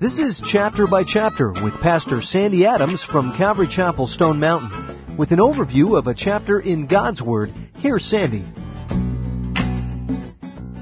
This 0.00 0.18
is 0.18 0.40
Chapter 0.42 0.86
by 0.86 1.04
Chapter 1.04 1.52
with 1.52 1.74
Pastor 1.74 2.22
Sandy 2.22 2.64
Adams 2.64 3.04
from 3.04 3.36
Calvary 3.36 3.68
Chapel, 3.68 4.06
Stone 4.06 4.40
Mountain. 4.40 5.18
With 5.18 5.30
an 5.30 5.40
overview 5.40 5.98
of 5.98 6.06
a 6.06 6.14
chapter 6.14 6.58
in 6.58 6.86
God's 6.86 7.20
Word, 7.20 7.52
here's 7.80 8.06
Sandy. 8.06 8.42